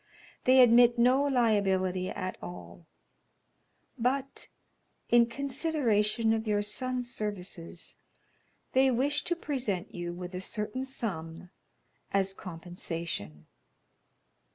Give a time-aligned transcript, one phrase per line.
[0.45, 2.87] "They admit no liability at all,
[3.99, 4.49] but
[5.09, 7.97] in consideration of your son's services,
[8.73, 11.51] they wish to present you with a certain sum
[12.11, 13.45] as compensation."